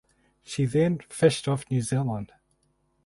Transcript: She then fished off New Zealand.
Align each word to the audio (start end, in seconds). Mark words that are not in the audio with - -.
She 0.41 0.65
then 0.65 0.97
fished 1.09 1.47
off 1.47 1.69
New 1.69 1.83
Zealand. 1.83 2.31